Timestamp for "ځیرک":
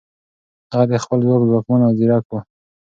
1.97-2.25